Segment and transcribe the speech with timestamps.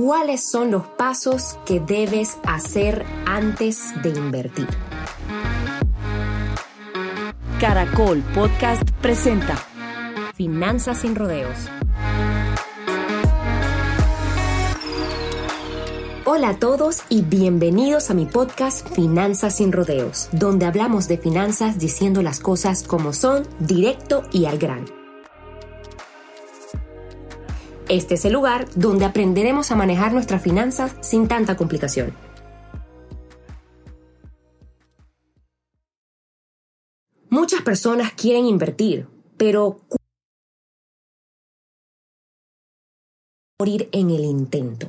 [0.00, 4.66] cuáles son los pasos que debes hacer antes de invertir.
[7.60, 9.56] Caracol Podcast presenta
[10.34, 11.54] Finanzas sin rodeos.
[16.24, 21.78] Hola a todos y bienvenidos a mi podcast Finanzas sin rodeos, donde hablamos de finanzas
[21.78, 24.99] diciendo las cosas como son, directo y al grano.
[27.90, 32.14] Este es el lugar donde aprenderemos a manejar nuestras finanzas sin tanta complicación.
[37.28, 39.80] Muchas personas quieren invertir, pero
[43.58, 44.86] morir en el intento.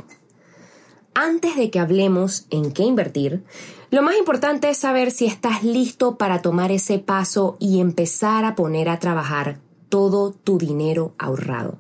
[1.16, 3.44] Antes de que hablemos en qué invertir,
[3.90, 8.54] lo más importante es saber si estás listo para tomar ese paso y empezar a
[8.54, 9.60] poner a trabajar
[9.90, 11.80] todo tu dinero ahorrado.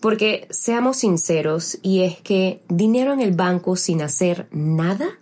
[0.00, 5.18] Porque seamos sinceros, y es que dinero en el banco sin hacer nada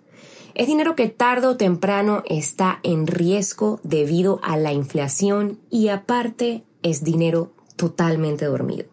[0.54, 6.64] es dinero que tarde o temprano está en riesgo debido a la inflación y aparte
[6.82, 8.86] es dinero totalmente dormido.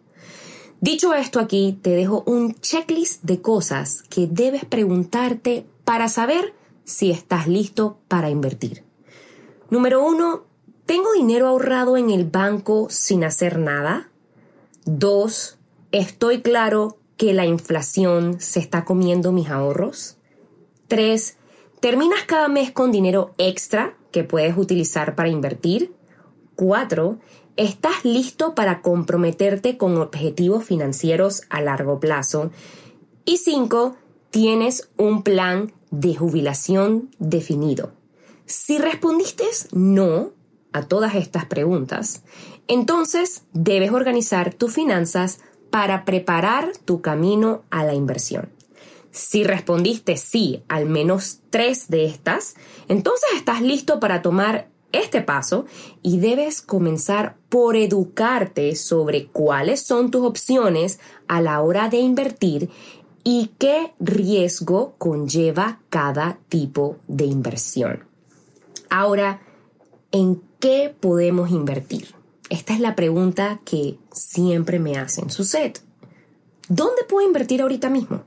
[0.80, 7.12] Dicho esto aquí, te dejo un checklist de cosas que debes preguntarte para saber si
[7.12, 8.82] estás listo para invertir.
[9.70, 10.42] Número uno,
[10.84, 14.10] ¿tengo dinero ahorrado en el banco sin hacer nada?
[14.84, 15.58] Dos,
[15.92, 20.16] ¿Estoy claro que la inflación se está comiendo mis ahorros?
[20.88, 21.36] 3.
[21.80, 25.94] ¿Terminas cada mes con dinero extra que puedes utilizar para invertir?
[26.56, 27.18] 4.
[27.58, 32.50] ¿Estás listo para comprometerte con objetivos financieros a largo plazo?
[33.26, 33.94] Y 5.
[34.30, 37.92] ¿Tienes un plan de jubilación definido?
[38.46, 40.30] Si respondiste no
[40.72, 42.22] a todas estas preguntas,
[42.66, 45.40] entonces debes organizar tus finanzas
[45.72, 48.50] para preparar tu camino a la inversión.
[49.10, 52.56] Si respondiste sí al menos tres de estas,
[52.88, 55.64] entonces estás listo para tomar este paso
[56.02, 62.68] y debes comenzar por educarte sobre cuáles son tus opciones a la hora de invertir
[63.24, 68.04] y qué riesgo conlleva cada tipo de inversión.
[68.90, 69.40] Ahora,
[70.10, 72.14] ¿en qué podemos invertir?
[72.50, 75.30] Esta es la pregunta que siempre me hacen.
[75.30, 75.80] Suset,
[76.68, 78.22] ¿dónde puedo invertir ahorita mismo?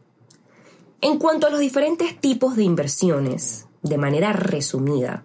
[1.01, 5.23] En cuanto a los diferentes tipos de inversiones, de manera resumida,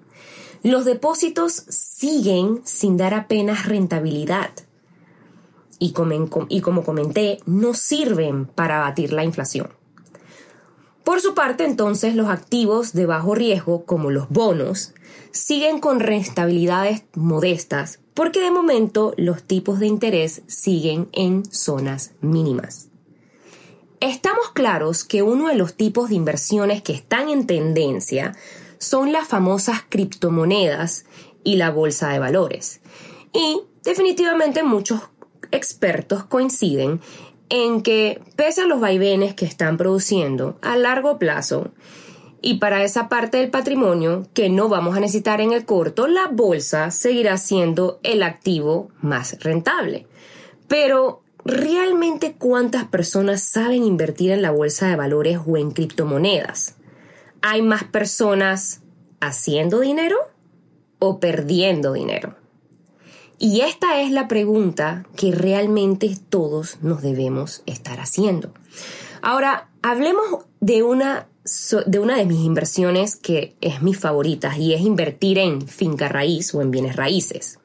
[0.62, 4.50] los depósitos siguen sin dar apenas rentabilidad.
[5.78, 9.70] Y como comenté, no sirven para abatir la inflación.
[11.04, 14.92] Por su parte, entonces, los activos de bajo riesgo, como los bonos,
[15.32, 22.88] siguen con rentabilidades modestas porque de momento los tipos de interés siguen en zonas mínimas.
[24.00, 28.34] Estamos claros que uno de los tipos de inversiones que están en tendencia
[28.78, 31.04] son las famosas criptomonedas
[31.44, 32.80] y la bolsa de valores.
[33.32, 35.00] Y definitivamente muchos
[35.50, 37.00] expertos coinciden
[37.50, 41.70] en que, pese a los vaivenes que están produciendo a largo plazo,
[42.42, 46.28] y para esa parte del patrimonio que no vamos a necesitar en el corto, la
[46.28, 50.06] bolsa seguirá siendo el activo más rentable.
[50.66, 56.76] Pero, ¿realmente cuántas personas saben invertir en la bolsa de valores o en criptomonedas?
[57.42, 58.80] ¿Hay más personas
[59.20, 60.16] haciendo dinero
[60.98, 62.36] o perdiendo dinero?
[63.38, 68.52] Y esta es la pregunta que realmente todos nos debemos estar haciendo.
[69.22, 71.26] Ahora, hablemos de una
[71.86, 76.54] de una de mis inversiones que es mi favorita y es invertir en finca raíz
[76.54, 77.58] o en bienes raíces.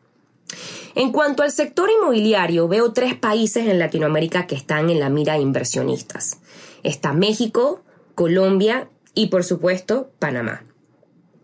[0.95, 5.33] En cuanto al sector inmobiliario, veo tres países en Latinoamérica que están en la mira
[5.33, 6.39] de inversionistas.
[6.83, 7.83] Está México,
[8.15, 10.63] Colombia y por supuesto Panamá.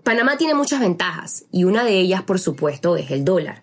[0.03, 3.61] Panamá tiene muchas ventajas y una de ellas por supuesto es el dólar.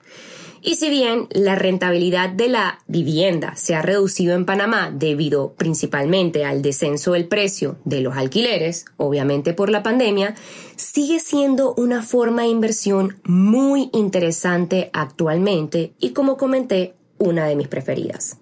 [0.60, 6.44] Y si bien la rentabilidad de la vivienda se ha reducido en Panamá debido principalmente
[6.44, 10.34] al descenso del precio de los alquileres, obviamente por la pandemia,
[10.76, 17.68] sigue siendo una forma de inversión muy interesante actualmente y como comenté, una de mis
[17.68, 18.38] preferidas.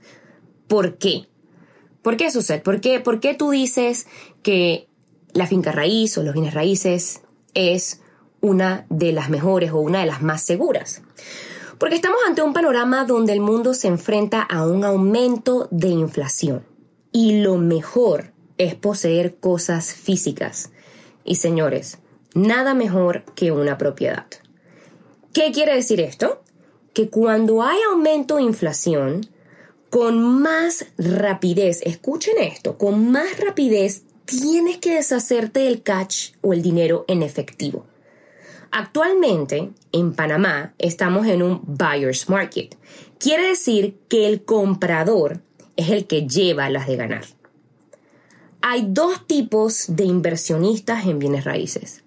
[0.69, 1.29] ¿Por qué?
[2.03, 2.61] ¿Por qué sucede?
[2.61, 4.07] ¿Por qué, ¿Por qué tú dices
[4.43, 4.89] que
[5.33, 7.23] la finca raíz o los bienes raíces
[7.55, 8.01] es
[8.41, 11.03] una de las mejores o una de las más seguras?
[11.79, 16.65] Porque estamos ante un panorama donde el mundo se enfrenta a un aumento de inflación.
[17.13, 20.71] Y lo mejor es poseer cosas físicas.
[21.25, 21.99] Y señores,
[22.35, 24.27] nada mejor que una propiedad.
[25.33, 26.43] ¿Qué quiere decir esto?
[26.95, 29.27] Que cuando hay aumento de inflación,
[29.91, 36.63] con más rapidez, escuchen esto, con más rapidez tienes que deshacerte del cash o el
[36.63, 37.87] dinero en efectivo.
[38.79, 42.77] Actualmente, en Panamá, estamos en un buyer's market.
[43.19, 45.41] Quiere decir que el comprador
[45.77, 47.25] es el que lleva las de ganar.
[48.61, 52.05] Hay dos tipos de inversionistas en bienes raíces.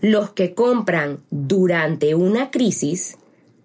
[0.00, 3.18] Los que compran durante una crisis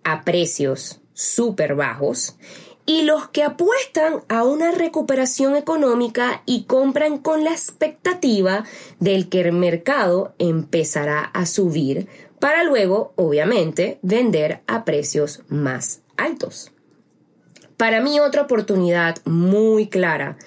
[0.03, 2.35] a precios súper bajos
[2.87, 8.63] y los que apuestan a una recuperación económica y compran con la expectativa
[8.99, 12.07] del que el mercado empezará a subir
[12.39, 16.71] para luego, obviamente, vender a precios más altos.
[17.77, 20.37] Para mí otra oportunidad muy clara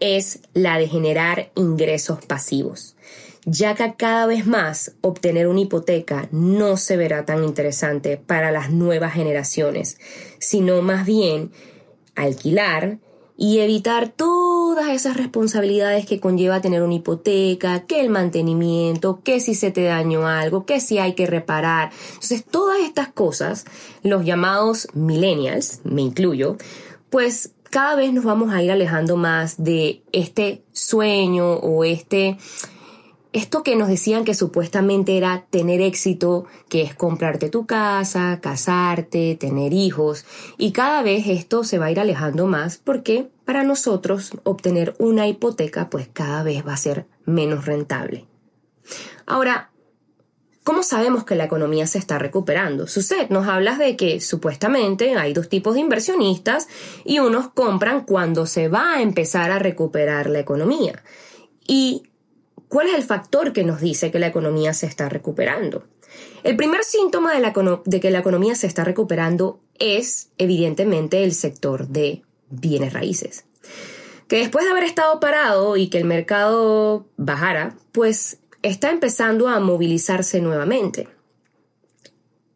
[0.00, 2.96] es la de generar ingresos pasivos,
[3.44, 8.70] ya que cada vez más obtener una hipoteca no se verá tan interesante para las
[8.70, 9.98] nuevas generaciones,
[10.38, 11.50] sino más bien
[12.14, 12.98] alquilar
[13.40, 19.54] y evitar todas esas responsabilidades que conlleva tener una hipoteca, que el mantenimiento, que si
[19.54, 21.92] se te dañó algo, que si hay que reparar.
[22.08, 23.64] Entonces, todas estas cosas,
[24.02, 26.56] los llamados millennials, me incluyo,
[27.10, 32.38] pues cada vez nos vamos a ir alejando más de este sueño o este
[33.32, 39.36] esto que nos decían que supuestamente era tener éxito, que es comprarte tu casa, casarte,
[39.38, 40.24] tener hijos,
[40.56, 45.28] y cada vez esto se va a ir alejando más porque para nosotros obtener una
[45.28, 48.26] hipoteca pues cada vez va a ser menos rentable.
[49.26, 49.70] Ahora,
[50.68, 52.86] ¿Cómo sabemos que la economía se está recuperando?
[52.86, 56.68] Suset, nos hablas de que supuestamente hay dos tipos de inversionistas
[57.06, 61.02] y unos compran cuando se va a empezar a recuperar la economía.
[61.66, 62.07] Y
[62.68, 65.86] ¿Cuál es el factor que nos dice que la economía se está recuperando?
[66.42, 72.22] El primer síntoma de, que la economía se está recuperando es, evidentemente, el sector de
[72.50, 73.44] bienes raíces.
[74.28, 79.60] Que después de haber estado parado y que el mercado bajara, pues está empezando a
[79.60, 81.08] movilizarse nuevamente.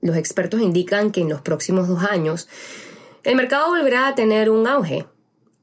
[0.03, 2.49] Los expertos indican que en los próximos dos años
[3.23, 5.07] el mercado volverá a tener un auge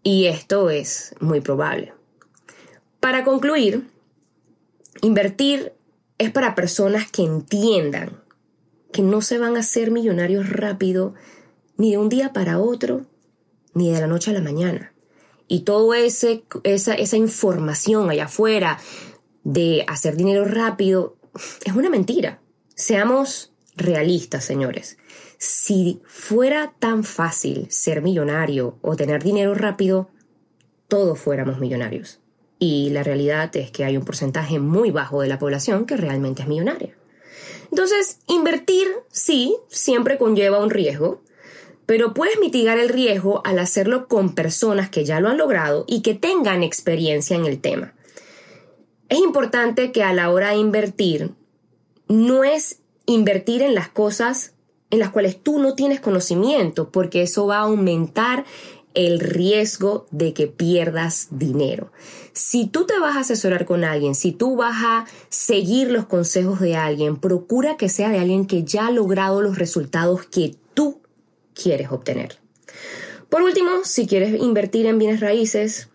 [0.02, 1.94] y esto es muy probable.
[3.00, 3.88] Para concluir,
[5.02, 5.74] Invertir
[6.18, 8.22] es para personas que entiendan
[8.92, 11.14] que no se van a hacer millonarios rápido,
[11.78, 13.06] ni de un día para otro,
[13.74, 14.94] ni de la noche a la mañana.
[15.48, 16.28] Y toda esa,
[16.64, 18.80] esa información allá afuera
[19.44, 21.16] de hacer dinero rápido
[21.64, 22.42] es una mentira.
[22.76, 24.98] Seamos realistas, señores.
[25.38, 30.10] Si fuera tan fácil ser millonario o tener dinero rápido,
[30.90, 32.20] todos fuéramos millonarios
[32.60, 36.42] y la realidad es que hay un porcentaje muy bajo de la población que realmente
[36.42, 36.96] es millonaria.
[37.72, 41.22] Entonces, invertir, sí, siempre conlleva un riesgo,
[41.86, 46.02] pero puedes mitigar el riesgo al hacerlo con personas que ya lo han logrado y
[46.02, 47.94] que tengan experiencia en el tema.
[49.08, 51.32] Es importante que a la hora de invertir,
[52.08, 54.54] no es invertir en las cosas
[54.92, 58.46] en las cuales tú no tienes conocimiento, porque eso va a aumentar
[59.00, 61.92] el riesgo de que pierdas dinero.
[62.34, 66.60] Si tú te vas a asesorar con alguien, si tú vas a seguir los consejos
[66.60, 71.00] de alguien, procura que sea de alguien que ya ha logrado los resultados que tú
[71.54, 72.40] quieres obtener.
[73.30, 75.88] Por último, si quieres invertir en bienes raíces,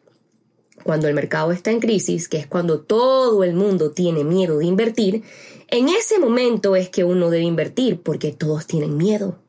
[0.82, 4.64] cuando el mercado está en crisis, que es cuando todo el mundo tiene miedo de
[4.64, 5.24] invertir,
[5.68, 9.43] en ese momento es que uno debe invertir porque todos tienen miedo.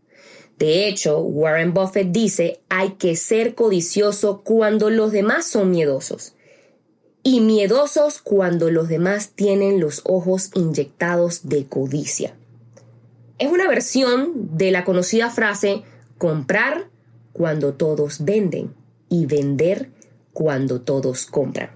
[0.58, 6.34] De hecho, Warren Buffett dice, hay que ser codicioso cuando los demás son miedosos
[7.24, 12.36] y miedosos cuando los demás tienen los ojos inyectados de codicia.
[13.40, 15.82] Es una versión de la conocida frase
[16.18, 16.88] comprar
[17.34, 18.74] cuando todos venden
[19.10, 19.90] y vender
[20.34, 21.72] cuando todos compran.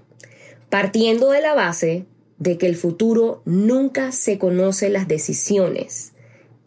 [0.70, 2.06] Partiendo de la base
[2.38, 6.12] de que el futuro nunca se conoce las decisiones,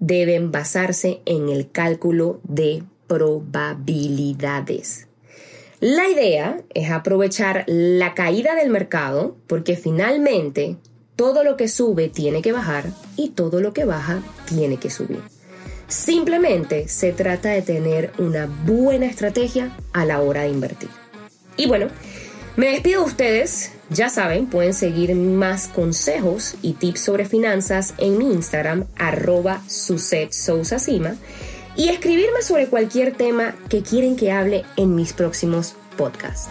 [0.05, 5.07] deben basarse en el cálculo de probabilidades.
[5.79, 10.77] La idea es aprovechar la caída del mercado porque finalmente
[11.15, 15.21] todo lo que sube tiene que bajar y todo lo que baja tiene que subir.
[15.87, 20.89] Simplemente se trata de tener una buena estrategia a la hora de invertir.
[21.55, 21.87] Y bueno,
[22.55, 23.71] me despido de ustedes.
[23.89, 29.61] Ya saben, pueden seguir más consejos y tips sobre finanzas en mi Instagram, arroba
[31.75, 36.49] y escribirme sobre cualquier tema que quieren que hable en mis próximos podcasts.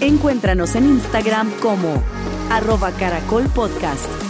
[0.00, 2.02] Encuéntranos en Instagram como
[2.50, 4.29] arroba caracol podcast.